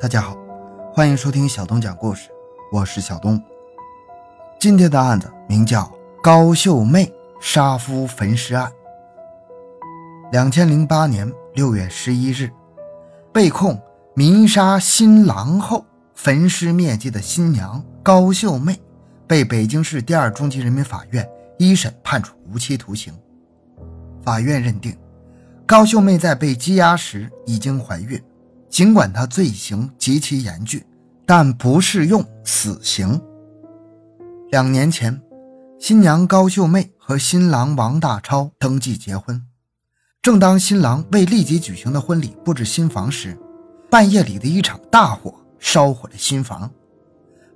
[0.00, 0.36] 大家好，
[0.94, 2.30] 欢迎收听小东讲故事，
[2.70, 3.42] 我是小东。
[4.60, 8.70] 今天的案子名叫高秀妹杀夫焚尸案。
[10.30, 12.48] 两千零八年六月十一日，
[13.32, 13.76] 被控
[14.14, 15.84] 迷杀新郎后
[16.14, 18.80] 焚尸灭迹的新娘高秀妹，
[19.26, 21.28] 被北京市第二中级人民法院
[21.58, 23.12] 一审判处无期徒刑。
[24.22, 24.96] 法院认定，
[25.66, 28.22] 高秀妹在被羁押时已经怀孕。
[28.68, 30.84] 尽管他罪行极其严峻，
[31.26, 33.20] 但不适用死刑。
[34.50, 35.20] 两年前，
[35.78, 39.42] 新娘高秀妹和新郎王大超登记结婚。
[40.20, 43.38] 正当新郎为立即举行的婚礼布置新房时，
[43.90, 46.70] 半夜里的一场大火烧毁了新房。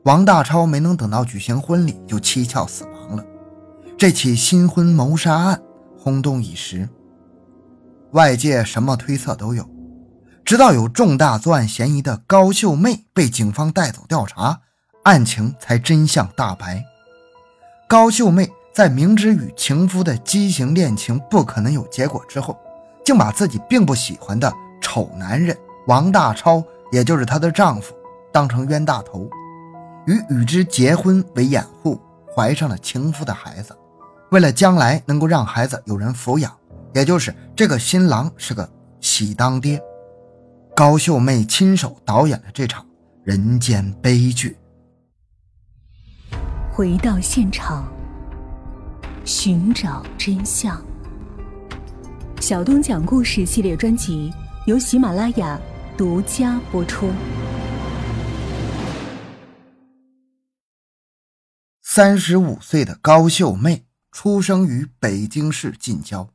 [0.04, 3.24] 王大超没能等到举行婚礼就蹊跷死亡了。
[3.96, 5.62] 这起新婚谋杀案
[5.96, 6.88] 轰动一时，
[8.12, 9.68] 外界什么推测都有。
[10.52, 14.60] 直到有重大作案嫌疑的高秀妹被警方带走调查，
[15.04, 16.84] 案情才真相大白。
[17.88, 22.54] 高秀妹在明知与情夫的畸形恋情不可能有结果之后，
[23.02, 27.94] 竟把自己并不喜欢的丑男人王大超，也就是她的丈夫，
[28.30, 29.26] 当成冤大头，
[30.04, 31.98] 与与之结婚为掩护，
[32.36, 33.74] 怀上了情夫的孩子。
[34.30, 36.54] 为了将来能够让孩子有人抚养，
[36.92, 38.68] 也就是这个新郎是个
[39.00, 39.82] 喜当爹。
[40.74, 42.86] 高秀妹亲手导演了这场
[43.24, 44.56] 人间悲剧。
[46.72, 47.92] 回到现场，
[49.22, 50.82] 寻找真相。
[52.40, 54.32] 小东讲故事系列专辑
[54.66, 55.60] 由喜马拉雅
[55.94, 57.10] 独家播出。
[61.82, 66.30] 三十五岁的高秀妹出生于北京市近郊。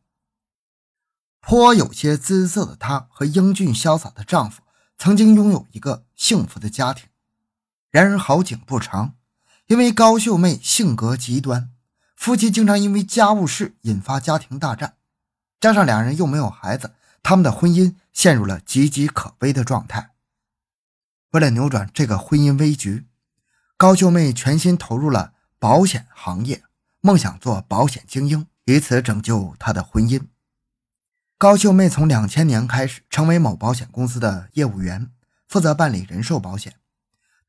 [1.50, 4.64] 颇有些姿色的她和英俊潇洒的丈夫
[4.98, 7.08] 曾经拥有一个幸福的家庭。
[7.90, 9.16] 然而好景不长，
[9.68, 11.70] 因为高秀妹性格极端，
[12.18, 14.98] 夫妻经常因为家务事引发家庭大战，
[15.62, 20.12] 加上两人又没有孩子，他们的婚姻陷入了岌岌可危的状态。
[21.32, 23.08] 为了扭转这个婚姻危局，
[23.78, 26.66] 高秀妹全心投入了保险行业，
[27.00, 30.22] 梦想做保险精英，以此拯救她的婚姻。
[31.40, 35.12] 高秀妹从两千年开始成为某保险公司的业务员，
[35.48, 36.80] 负责办理人寿保险。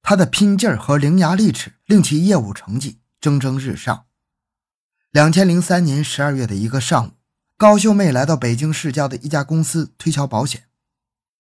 [0.02, 4.04] 她的拼劲儿和伶牙俐齿令其业务成绩蒸蒸日上。
[5.10, 7.12] 两千零三年十二月的一个上午，
[7.56, 10.64] 高秀妹来到北京市郊的一家公司推销保险，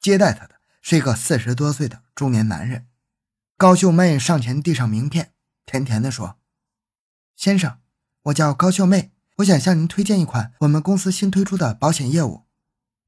[0.00, 2.86] 接待她的是一个四十多岁的中年男人。
[3.58, 5.34] 高秀妹上前递上名片，
[5.66, 6.38] 甜甜地说
[7.36, 7.78] ：“先生，
[8.22, 12.44] 我叫高秀妹。”我想向您推荐一款我们公司新推出的保险业务。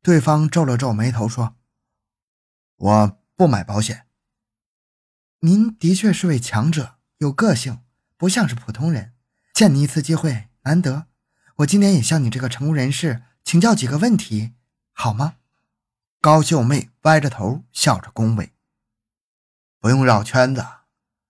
[0.01, 1.57] 对方皱了皱眉头说
[2.77, 4.07] ：“我不买保险。”
[5.41, 7.81] 您的确是位强者，有个性，
[8.17, 9.15] 不像是普通人。
[9.53, 11.07] 见你一次机会难得，
[11.57, 14.55] 我今天也向你这个成功人士请教几个问题，
[14.93, 15.37] 好吗？
[16.21, 18.53] 高秀妹歪着头笑着恭维
[19.81, 20.65] ：“不用绕圈子，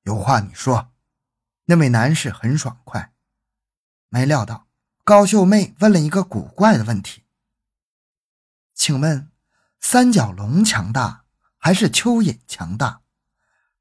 [0.03, 0.93] 有话你说。”
[1.67, 3.15] 那位男士很爽快，
[4.11, 4.70] 没料到。
[5.11, 7.25] 高秀妹问了一个古怪的问题
[8.77, 9.29] ：“请问，
[9.81, 11.25] 三角龙强大
[11.59, 13.01] 还是蚯蚓强大？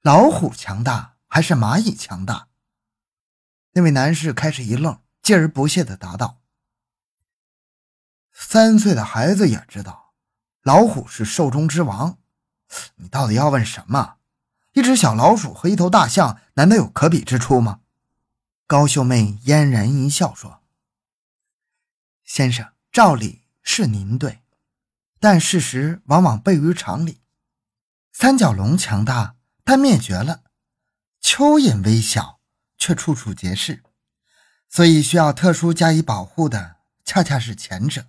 [0.02, 2.48] 老虎强大还是蚂蚁强大？”
[3.74, 6.42] 那位男士开始一愣，继而不屑地答道
[8.34, 10.16] ：“三岁的孩子也知道，
[10.64, 12.18] 老虎是兽中之王。
[12.96, 14.16] 你到底要问什么？
[14.74, 17.82] 一只小老鼠和一头大象，难道有可比之处吗？”
[18.66, 20.59] 高秀妹嫣然一笑说。
[22.30, 24.44] 先生，照理是您对，
[25.20, 27.22] 但事实往往悖于常理。
[28.14, 30.44] 三角龙强大，但灭绝了；
[31.24, 32.40] 蚯蚓微小，
[32.78, 33.82] 却处处皆是。
[34.70, 38.06] 所以需要特殊加以保护的，恰恰是前者。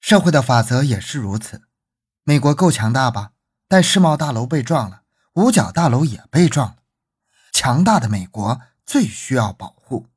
[0.00, 1.68] 社会的法则也是如此。
[2.24, 3.32] 美国够强大吧？
[3.68, 5.02] 但世贸大楼被撞了，
[5.34, 6.76] 五角大楼也被撞了。
[7.52, 10.08] 强大的美国最需要保护。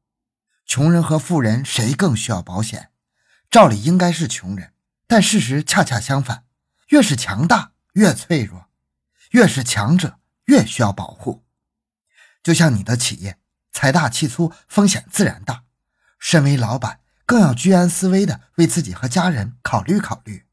[0.67, 2.89] 穷人和富人谁更需要保险？
[3.55, 4.73] 照理应该是穷人，
[5.07, 6.43] 但事实恰恰相反，
[6.89, 8.65] 越是强大越脆弱，
[9.31, 11.45] 越是强者越需要保护。
[12.43, 13.39] 就像你的企业，
[13.71, 15.63] 财大气粗，风险自然大。
[16.19, 20.43] 身为老板，更要居安思危的为自己和家人考虑考虑。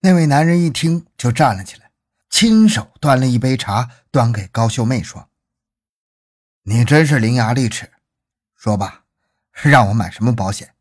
[0.00, 1.92] 那位男人一听就站了起来，
[2.28, 5.30] 亲手端了一杯茶，端给高秀妹说
[6.66, 7.92] ：“你真是伶牙俐齿，
[8.56, 9.04] 说吧。”
[9.62, 10.74] 让我买什么保险？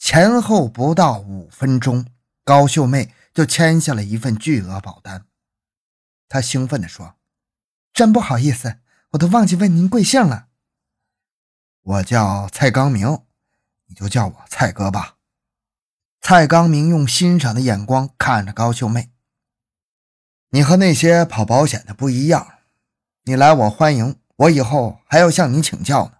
[0.00, 2.06] 前后不到五分钟，
[2.42, 5.26] 高秀妹就签下了一份巨额保单。
[6.26, 7.16] 她兴奋地说
[7.92, 8.78] ：“真不好意思，
[9.10, 10.48] 我都忘记问您贵姓了。
[11.82, 13.20] 我叫蔡刚明，
[13.86, 15.18] 你就叫我蔡哥吧。”
[16.22, 19.12] 蔡刚明用欣赏的眼光看着高秀妹
[20.50, 22.54] ：“你和那些跑保险的不一样，
[23.24, 26.14] 你来我欢迎，我以后还要向你请教呢。”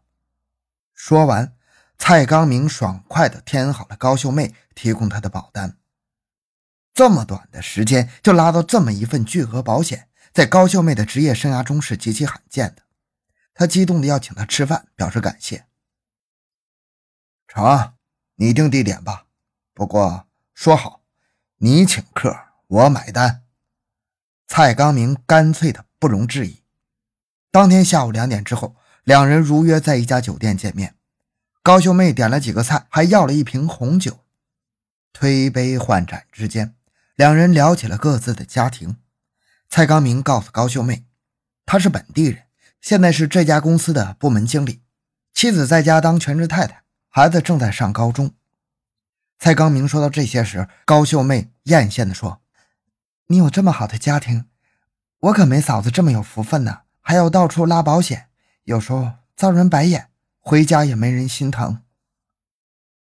[0.93, 1.57] 说完，
[2.03, 5.77] 蔡刚明爽快地填好了高秀妹提供他的保单。
[6.95, 12.83] 这么短的时间就拉到这么一份巨额保险，在高秀妹的职业生涯中是极其罕见的。
[13.53, 15.67] 他激动地要请她吃饭，表示感谢。
[17.47, 17.93] 成，
[18.37, 19.27] 你定地点吧。
[19.75, 21.03] 不过说好，
[21.59, 22.35] 你请客，
[22.67, 23.45] 我买单。
[24.49, 26.63] 蔡刚明干脆的不容置疑。
[27.51, 28.75] 当天下午两点之后，
[29.05, 30.97] 两人如约在一家酒店见面。
[31.71, 34.25] 高秀妹点了几个菜，还要了一瓶红酒。
[35.13, 36.75] 推杯换盏之间，
[37.15, 38.97] 两人聊起了各自的家庭。
[39.69, 41.05] 蔡刚明告诉高秀妹，
[41.65, 42.43] 他是本地人，
[42.81, 44.83] 现在是这家公司的部门经理，
[45.33, 48.35] 妻子在家当全职太太，孩子正在上高中。
[49.39, 52.43] 蔡刚明说到这些时，高秀妹艳羡地说
[53.29, 54.47] ：“你有这么好的家庭，
[55.21, 58.27] 我可没嫂子这么有福分呢，还要到处拉保险，
[58.65, 60.10] 有时候遭人白眼，
[60.51, 61.85] 回家也没人心疼。”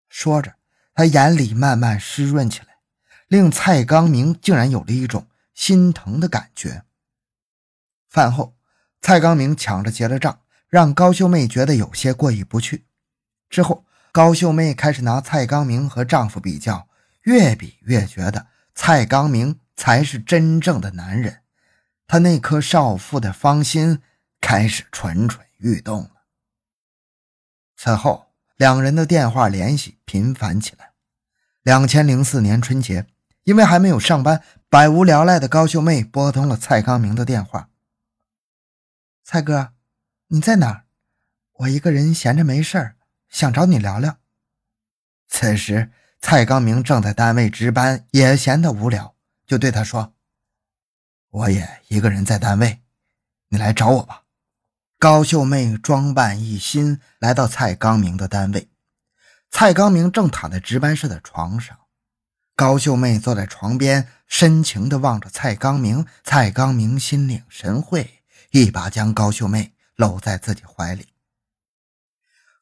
[0.09, 0.55] 说着，
[0.93, 2.79] 他眼里慢慢湿润起来，
[3.29, 6.83] 令蔡刚明竟然有了一种心疼的感觉。
[8.09, 8.57] 饭后，
[8.99, 12.85] 蔡刚明抢着结了账，让高秀妹觉得有些过意不去。
[13.49, 13.85] 之后。
[14.13, 16.89] 高秀妹开始拿蔡刚明和丈夫比较，
[17.21, 21.43] 越比越觉得蔡刚明才是真正的男人。
[22.07, 24.01] 她那颗少妇的芳心
[24.41, 26.16] 开始蠢蠢欲动了。
[27.77, 30.91] 此后，两人的电话联系频繁起来。
[31.61, 33.05] 两千零四年春节，
[33.43, 37.69] 因为还没有上班，百无聊赖的高秀妹拨通了蔡刚明的电话
[39.23, 39.73] ：“蔡哥，
[40.27, 40.85] 你在哪儿？
[41.59, 42.95] 我一个人闲着没事儿。”
[43.29, 44.19] 想找你聊聊。
[45.27, 45.91] 此时，
[46.21, 49.15] 蔡刚明正在单位值班，也闲得无聊，
[49.45, 50.15] 就对他说
[51.29, 52.81] ：“我也一个人在单位，
[53.49, 54.23] 你来找我吧。”
[54.99, 58.71] 高秀妹装扮一新，来到蔡刚明的单位。
[59.51, 61.77] 蔡刚明正躺在值班室的床上，
[62.55, 66.03] 高秀妹坐在床边，深情地望着蔡刚明。
[66.23, 71.09] 蔡刚明心领神会，一把将高秀妹搂在自己怀里。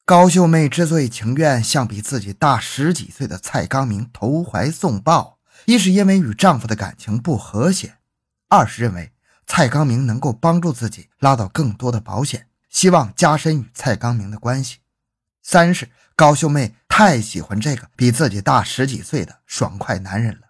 [0.04, 7.96] 高秀妹之所以情愿向比自己大十几岁的蔡刚明投怀送抱，一是因为与丈夫的感情不和谐，
[8.50, 9.12] 二是认为
[9.46, 14.78] 蔡刚明能够帮助自己拉到更多的保险，希望加深与蔡刚明的关系；
[15.42, 20.48] 三是高秀妹太喜欢这个比自己大十几岁的爽快男人了。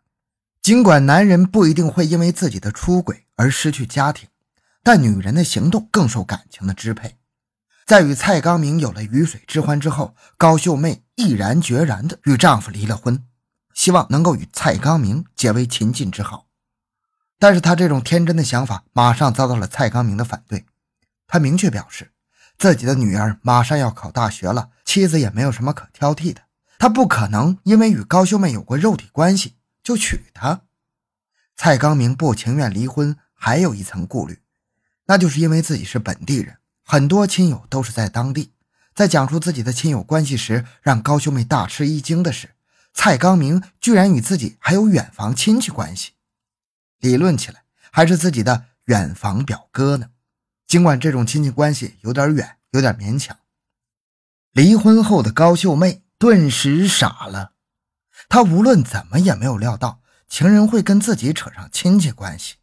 [0.63, 4.29] 尽管男人不一定会因为自己的出轨而失去家庭，
[4.83, 7.19] 但女人的行动更受感情的支配。
[7.85, 13.25] 在与蔡刚明有了鱼水之欢之后，高秀妹毅然决然地与丈夫离了婚，
[13.75, 16.46] 希望能够与蔡刚明结为秦晋之好。
[17.39, 20.67] 但是他这种天真的想法马上遭到了蔡刚明的反对。
[21.27, 22.13] 他明确表示，
[22.59, 26.43] 自己的女儿马上要考大学了，妻子也没有什么可挑剔的，
[26.79, 30.63] 他不可能因为与高秀妹有过肉体关系就娶她。
[31.57, 34.41] 蔡刚明不情愿离婚，还有一层顾虑，
[35.07, 36.59] 那就是因为自己是本地人。
[36.83, 38.53] 很多亲友都是在当地，
[38.95, 42.51] 在讲述自己的亲友关系时，让高秀妹大吃一惊的是，
[42.95, 46.13] 蔡刚明居然与自己还有远房亲戚关系，
[47.01, 50.09] 理论起来还是自己的远房表哥呢。
[50.67, 53.37] 尽管这种亲戚关系有点远，有点勉强。
[54.53, 57.53] 离婚后的高秀妹顿时傻了，
[58.29, 62.55] 她无论怎么也没有料到情人会跟自己扯上亲戚关系。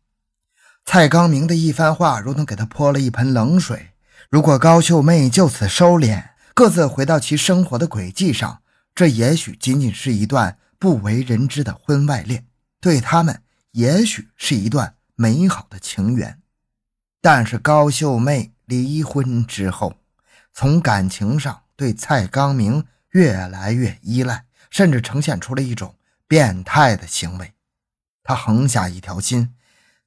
[0.83, 3.91] 蔡刚明的一番话如同给她泼了一盆冷水。
[4.29, 8.61] 如果高秀妹就此收敛，各自回到其生活的轨迹上，
[8.95, 12.47] 这也许仅仅是一段不为人知的婚外恋，
[12.81, 13.43] 对他们
[13.73, 16.41] 也许是一段美好的情缘。
[17.21, 19.97] 但是高秀妹离婚之后，
[20.51, 25.95] 从感情上对蔡刚明越来越依赖，甚至呈现出了一种
[26.27, 27.53] 变态的行为。
[28.23, 29.53] 她横下一条心，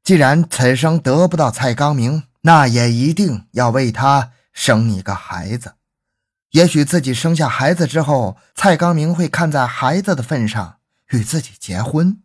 [0.03, 2.25] 既然此生得不到蔡刚明。
[2.43, 5.75] 那也一定要为他生一个孩子，
[6.53, 12.23] 也许自己生下孩子之后，蔡刚明会看在孩子的份上与自己结婚。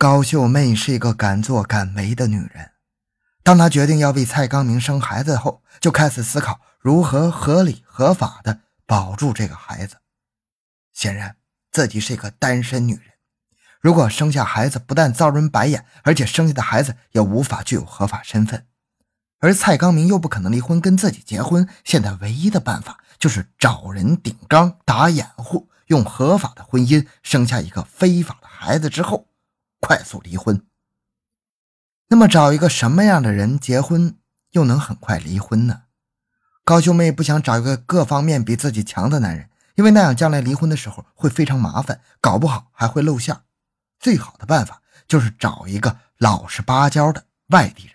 [0.00, 2.70] 高秀妹是一个敢作敢为的女人，
[3.42, 9.96] 当她决定要为蔡刚明生孩子后，就开始思考如何合理合法的保住这个孩子。
[10.92, 11.34] 显然，
[11.72, 13.02] 自己是一个单身女人，
[13.80, 18.68] 如果生下孩子，不但遭人白眼，而且生下的孩子也无法具有合法身份。
[19.40, 29.26] 而蔡刚明又不可能离婚跟自己结婚，现在唯一的办法就是找人顶缸打掩护，用合法的婚姻生下一个非法的孩子之后，
[29.80, 30.66] 快速离婚。
[32.08, 34.18] 那么找一个什么样的人结婚
[34.52, 35.82] 又能很快离婚呢？
[36.64, 43.38] 高秀妹不想找一个各方面比自己强的男人，因为那样将来离婚的时候会非常麻烦，搞不好还会露馅。
[43.98, 47.94] 最好的办法就是找一个老实巴交的外地人，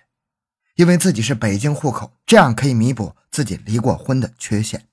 [0.75, 4.87] 因为自己是北京户口，这样可以弥补自己离过婚的缺陷。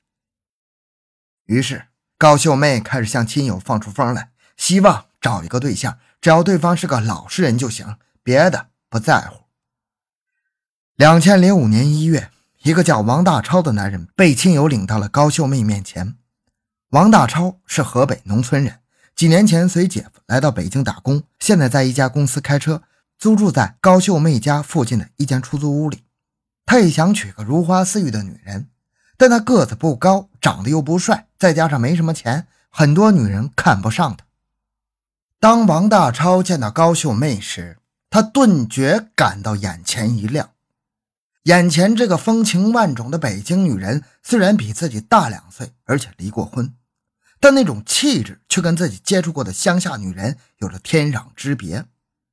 [1.46, 8.68] 于是高秀妹开始向亲友放出风来，希望找一个对象，只要对方是个老实人就行，别的。
[8.92, 9.44] 不在乎。
[10.96, 12.28] 两千零五年一月，
[12.64, 16.16] 一个叫王大超的男人被亲友领到了高秀妹面前。
[16.88, 18.80] 王大超是河北农村人，
[19.14, 22.82] 几年前随姐夫来到北京打工，现在在一家公司开车，
[23.16, 26.02] 租住在高秀妹家附近的一间出租屋里。
[26.66, 28.68] 他也想娶个如花似玉的女人，
[29.16, 34.24] 但他个子不高，长得又不帅，再加上没什么钱，很多女人看不上他。
[35.40, 37.78] 当王大超见到高秀妹时，
[38.10, 40.50] 他顿觉感到眼前一亮，
[41.44, 46.74] 眼前这个风情万种的北京女人，虽然比自己大两岁，而且离过婚，
[47.40, 51.86] 但那种气质却跟自己接触过的乡下女人有着天壤之别。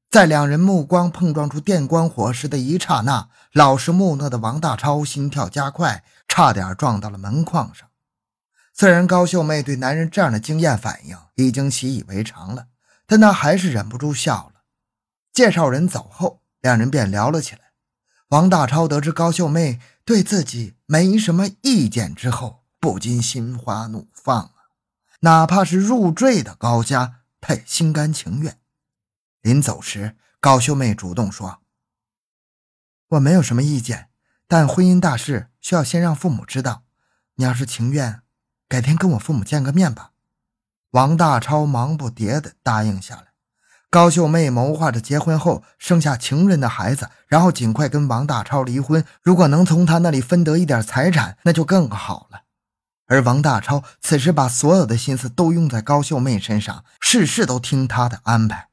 [0.09, 7.87] 在两人目光碰撞出电光火石的一刹那，老实木讷的王大超心跳加快，差点撞到了门框上。
[8.73, 12.67] 虽然高秀妹对男人这样的惊艳反应已经习以为常了，
[13.07, 14.61] 但他还是忍不住笑了。
[15.33, 17.71] 介绍人走后，两人便聊了起来。
[18.29, 24.53] 王大超得知高秀妹对自己没什么意见之后，不禁心花怒放啊！
[25.21, 28.59] 哪怕是入赘的高家，他也心甘情愿。
[29.41, 31.61] 临走时，高秀妹主动说
[33.11, 34.09] ：“我没有什么意见，
[34.47, 36.83] 但婚姻大事需要先让父母知道。
[37.35, 38.21] 你要是情愿，
[38.67, 40.11] 改天跟我父母见个面吧。”
[40.97, 43.25] 王大超忙不迭地答应下来。
[43.91, 49.05] 高秀妹谋划着结婚后生下情人的孩子，然后尽快跟王大超离婚。
[49.21, 52.41] 如果能从他那里分得一点财产，那就更好了。
[53.05, 58.69] 而王大超此时把所有的心思都用在高秀妹身上，事事都听她的安排。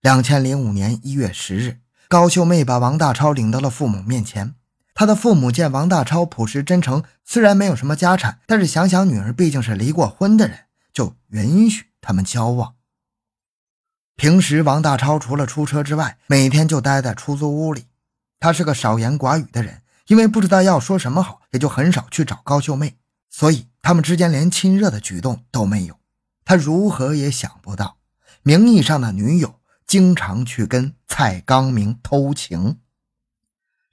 [0.00, 4.54] 两千零五年一月十日，高秀妹把王大超领到了父母面前。
[4.94, 10.60] 他的父母见王大超朴实真诚，虽然没有什么家产，但是想想女儿毕竟是离过婚的人，
[10.92, 12.74] 就允许他们交往。
[14.16, 17.86] 平时，王大超除了出车之外，每天就待在出租屋里。
[18.38, 22.96] 他是个少言寡语的人，因为不知道要说什么好，也就很少去找高秀妹，
[23.30, 25.98] 所以他们之间连亲热的举动都没有。
[26.44, 27.98] 他如何也想不到，
[28.42, 32.78] 名义上的女友经常去跟蔡刚明偷情。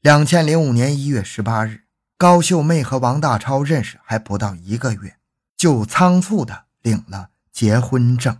[0.01, 1.83] 两千零五年一月十八日，
[2.17, 5.17] 高秀妹和王大超认识还不到一个月，
[5.55, 8.37] 就仓促的领了结婚证。